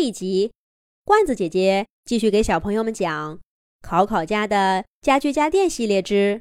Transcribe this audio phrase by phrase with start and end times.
[0.00, 0.50] 这一集，
[1.04, 3.34] 罐子姐姐继续给小朋友们讲
[3.82, 6.40] 《考考家的家具家电系列之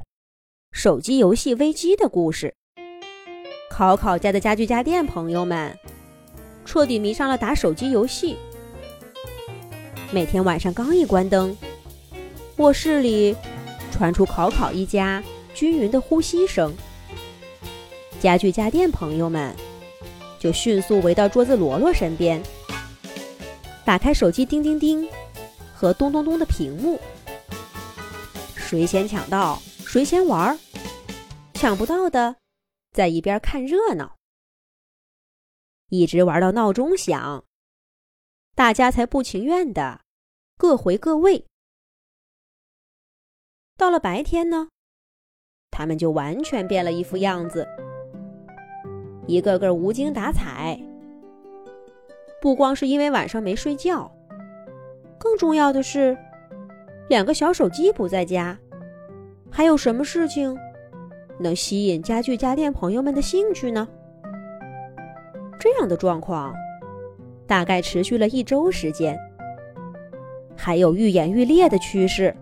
[0.72, 2.56] 手机游戏危机》的故事。
[3.70, 5.78] 考考家的家具家电朋友们
[6.64, 8.38] 彻底迷上了打手机游戏，
[10.14, 11.58] 每天晚上刚一关灯，
[12.60, 13.36] 卧室里
[13.92, 15.22] 传出考考一家
[15.54, 16.74] 均匀的呼吸声，
[18.22, 19.54] 家具家电朋友们
[20.40, 22.42] 就迅速围到桌子罗罗身边。
[23.90, 25.10] 打开手机，叮叮叮，
[25.74, 27.00] 和咚咚咚的屏幕，
[28.56, 30.60] 谁先抢到谁先玩儿，
[31.56, 32.36] 抢不到的
[32.92, 34.16] 在一边看热闹，
[35.88, 37.44] 一直玩到闹钟响，
[38.54, 40.02] 大家才不情愿的
[40.56, 41.48] 各回各位。
[43.76, 44.70] 到了白天呢，
[45.72, 47.68] 他们就完全变了一副样子，
[49.26, 50.80] 一个个无精打采。
[52.42, 54.10] 不光是因为晚上没睡觉，
[55.18, 56.18] 更重要的是，
[57.10, 58.58] 两个小手机不在家，
[59.52, 60.58] 还有什么事情
[61.38, 63.86] 能吸引家具家电朋友们的兴趣呢？
[65.60, 66.56] 这样的状况
[67.46, 69.20] 大概持续了一周时间，
[70.56, 72.34] 还有愈演愈烈的趋势。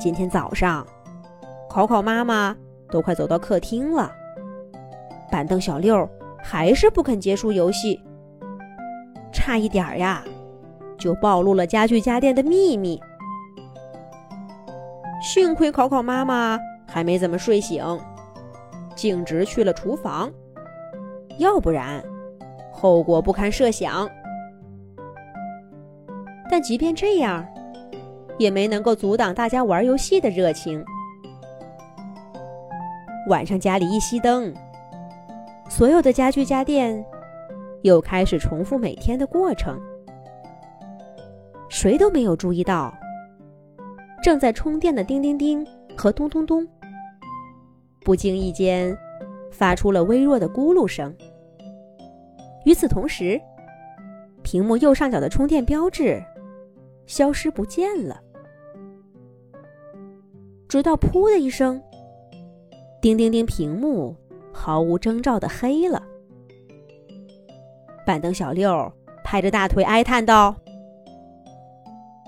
[0.00, 0.86] 今天早上，
[1.68, 2.56] 考考妈妈
[2.88, 4.10] 都快走到客厅了，
[5.30, 6.08] 板凳小六
[6.42, 8.00] 还是不肯结束游戏。
[9.46, 10.24] 差一点儿呀，
[10.98, 13.00] 就暴露了家具家电的秘密。
[15.22, 17.80] 幸亏考考妈妈还没怎么睡醒，
[18.96, 20.28] 径直去了厨房，
[21.38, 22.02] 要不然
[22.72, 24.10] 后果不堪设想。
[26.50, 27.46] 但即便这样，
[28.38, 30.84] 也没能够阻挡大家玩游戏的热情。
[33.28, 34.52] 晚上家里一熄灯，
[35.68, 37.06] 所有的家具家电。
[37.86, 39.80] 又开始重复每天的过程，
[41.68, 42.92] 谁都没有注意到，
[44.20, 45.64] 正在充电的叮叮叮
[45.96, 46.66] 和咚咚咚，
[48.04, 48.96] 不经意间
[49.52, 51.14] 发出了微弱的咕噜声。
[52.64, 53.40] 与此同时，
[54.42, 56.20] 屏幕右上角的充电标志
[57.06, 58.20] 消失不见了，
[60.68, 61.80] 直到“噗”的一声，
[63.00, 64.16] 叮叮叮，屏幕
[64.52, 66.02] 毫无征兆的黑了。
[68.06, 68.92] 板凳小六
[69.24, 70.54] 拍着大腿哀叹道：“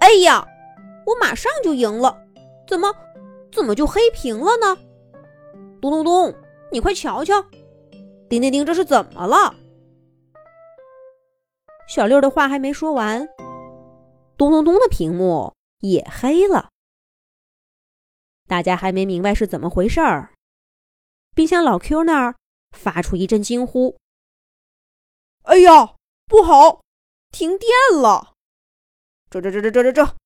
[0.03, 0.44] 哎呀，
[1.06, 2.19] 我马上就赢了，
[2.66, 2.93] 怎么，
[3.53, 4.77] 怎么就黑屏了呢？
[5.81, 6.34] 咚咚咚，
[6.72, 7.41] 你快瞧瞧，
[8.28, 9.55] 叮叮叮，这是怎么了？”
[11.89, 13.28] 小六的话还没说完，
[14.37, 16.71] 咚咚咚的屏幕也黑了。
[18.49, 20.33] 大家还没明白是怎么回事儿，
[21.37, 22.34] 冰箱老 Q 那儿
[22.77, 23.97] 发出一阵惊呼。
[25.48, 26.82] 哎呀，不好，
[27.31, 27.70] 停电
[28.03, 28.34] 了！
[29.31, 30.16] 这这这这这这这，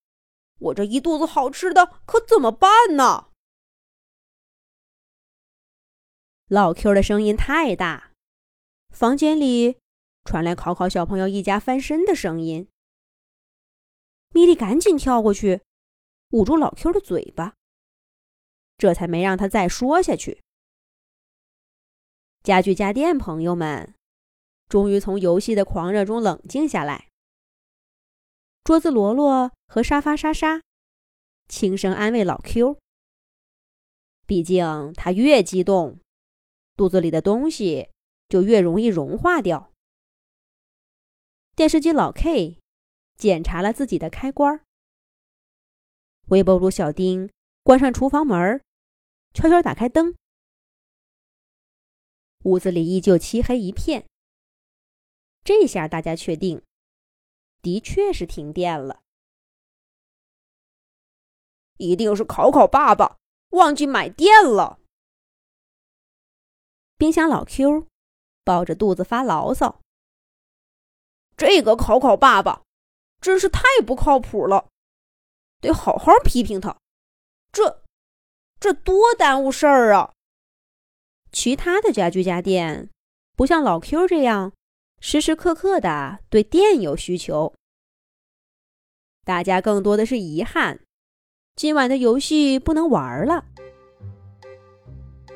[0.59, 3.31] 我这一肚子好吃的可怎么办呢？
[6.49, 8.11] 老 Q 的声音太大，
[8.91, 9.79] 房间里
[10.25, 12.69] 传来考考小朋友一家翻身的声音。
[14.31, 15.63] 米莉赶紧跳过去，
[16.31, 17.55] 捂住老 Q 的嘴巴，
[18.77, 20.43] 这才没让他再说下去。
[22.43, 23.95] 家具家电朋友们。
[24.73, 27.11] 终于从游戏的狂热中冷静下来。
[28.65, 30.63] 桌子罗罗和沙发莎莎
[31.47, 32.79] 轻声安慰老 Q：“
[34.27, 36.01] 毕竟他越激动，
[36.75, 37.91] 肚子里的东西
[38.31, 39.75] 就越容易融化掉。”
[41.55, 42.59] 电视机老 K
[43.19, 44.65] 检查了自己的开关。
[46.29, 47.31] 微波炉小丁
[47.63, 48.63] 关上厨房门，
[49.35, 50.15] 悄悄打开灯。
[52.45, 54.07] 屋子里依旧漆黑一片。
[55.45, 56.63] 这下大家确定，
[57.61, 59.03] 的确是停电了。
[61.79, 63.17] 一定是考考爸爸
[63.51, 64.79] 忘记买电了。
[66.97, 67.89] 冰箱老 Q
[68.45, 69.81] 抱着肚子发牢骚
[71.37, 72.63] ：“这个考考爸爸
[73.21, 74.69] 真是太不靠谱了，
[75.61, 76.77] 得好好批评他。
[77.51, 77.83] 这
[78.61, 80.13] 这多耽误事儿啊！”
[81.33, 82.91] 其他的家具家电
[83.35, 84.53] 不像老 Q 这样。
[85.05, 87.53] 时时刻刻的对电有需求，
[89.25, 90.79] 大家更多的是遗憾，
[91.57, 93.45] 今晚的游戏不能玩了。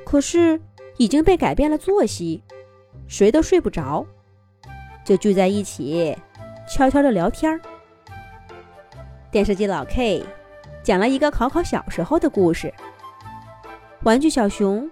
[0.05, 0.61] 可是
[0.99, 2.45] 已经被改变了作息，
[3.09, 4.07] 谁都睡不着，
[5.05, 6.17] 就聚在一起
[6.69, 7.61] 悄悄的聊天儿。
[9.33, 10.25] 电视机老 K
[10.85, 12.73] 讲了一个考考小时候的故事，
[14.05, 14.89] 玩具小熊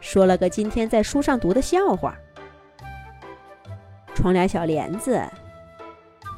[0.00, 2.18] 说了个今天在书上读的笑话。
[4.20, 5.26] 窗帘小帘子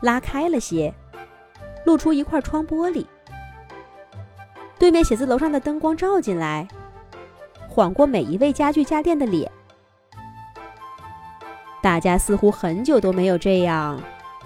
[0.03, 0.95] 拉开了些，
[1.85, 3.05] 露出一块窗玻璃。
[4.79, 6.69] 对面写字楼上的灯光照进来，
[7.69, 9.51] 晃过每一位家具家电的脸。
[11.83, 14.01] 大家似乎很久都没有这样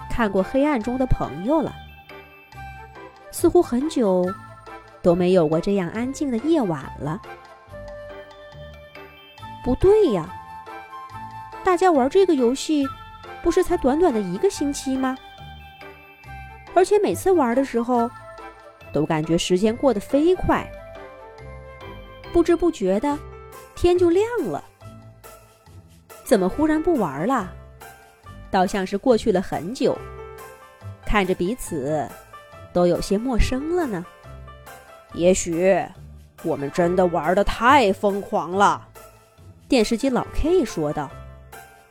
[0.08, 1.74] 看过黑暗中的朋友了，
[3.30, 4.24] 似乎很久
[5.02, 7.20] 都没有过这样安静的夜晚了。
[9.62, 10.26] 不对呀，
[11.62, 12.86] 大家玩这个游戏
[13.42, 15.16] 不是才短短的一个星期吗？
[16.74, 18.10] 而且每次玩的时候，
[18.92, 20.66] 都感觉时间过得飞快，
[22.32, 23.18] 不知不觉的
[23.74, 24.62] 天就亮了。
[26.24, 27.52] 怎么忽然不玩了？
[28.50, 29.96] 倒像是过去了很久，
[31.04, 32.08] 看着彼此
[32.72, 34.04] 都有些陌生了呢。
[35.14, 35.82] 也许
[36.42, 38.88] 我们真的玩的太疯狂了。
[39.68, 41.10] 电视机老 K 说道。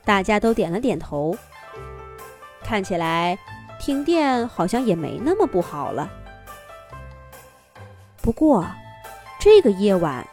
[0.06, 1.36] 大家都点了点头。
[2.64, 3.38] 看起来
[3.80, 6.10] 停电好像也没那么不好了。
[8.22, 8.66] 不过，
[9.40, 10.26] 这个夜晚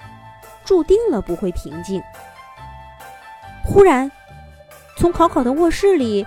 [0.64, 2.02] 注定了不会平静。
[3.64, 4.10] 忽然，
[4.96, 6.26] 从考考的卧室里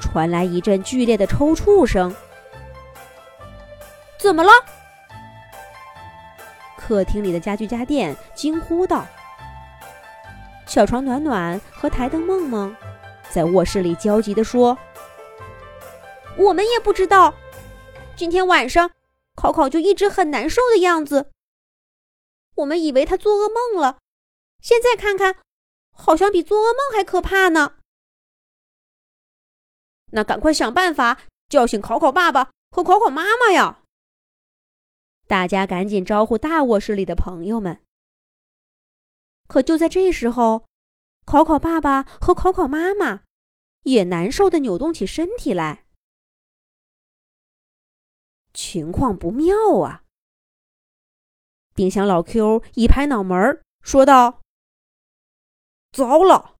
[0.00, 2.14] 传来一阵剧烈的抽搐声。
[4.18, 4.50] 怎么了？
[6.76, 9.04] 客厅里的家具家电惊呼道。
[10.72, 12.74] 小床暖暖和台灯梦梦
[13.30, 14.78] 在卧室里焦急地说
[16.38, 17.34] ：“我们也不知道，
[18.16, 18.90] 今天晚上
[19.34, 21.30] 考考就一直很难受的样子。
[22.54, 23.98] 我们以为他做噩梦了，
[24.62, 25.36] 现在看看。”
[25.94, 27.74] 好像比做噩梦还可怕呢。
[30.12, 31.20] 那赶快想办法
[31.50, 33.80] 叫醒考考爸爸和考考妈妈呀！
[35.26, 37.82] 大家赶紧招呼大卧室里的朋友们。
[39.52, 40.64] 可就在这时候，
[41.26, 43.24] 考考爸爸和考考妈妈
[43.82, 45.84] 也难受的扭动起身体来。
[48.54, 50.04] 情况不妙啊！
[51.74, 54.40] 冰箱老 Q 一拍脑门说道。
[55.92, 56.54] 糟了！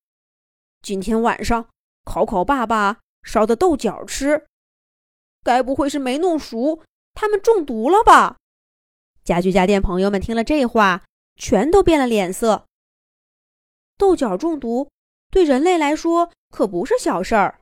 [0.82, 1.70] 今天晚上
[2.04, 4.46] 考考爸爸烧的豆角吃，
[5.42, 6.82] 该不会是没弄熟，
[7.14, 8.36] 他们中毒了吧？
[9.24, 11.06] 家具家电朋友们听了这话，
[11.36, 12.66] 全都变了脸色。
[14.02, 14.90] 豆角中毒
[15.30, 17.60] 对人类来说可不是小事儿，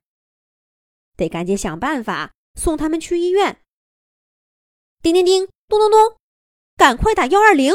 [1.14, 3.60] 得赶紧想办法送他们去医院。
[5.02, 6.16] 叮叮叮，咚咚咚，
[6.78, 7.74] 赶快打幺二零！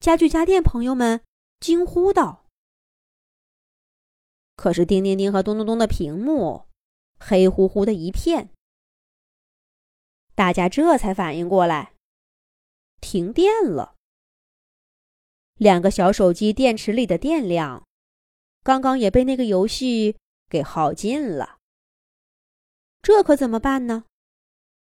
[0.00, 1.22] 家具家电朋友们。
[1.60, 2.46] 惊呼道
[4.56, 6.66] ：“可是，叮叮叮和咚咚咚的屏幕
[7.20, 8.50] 黑乎乎的一片。
[10.34, 11.92] 大家这才反应过来，
[13.00, 13.94] 停电了。
[15.60, 17.86] 两个小手机电池里的电量，
[18.62, 20.16] 刚刚也被那个游戏
[20.48, 21.58] 给耗尽了。
[23.02, 24.04] 这可怎么办呢？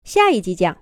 [0.04, 0.72] 下一集讲。”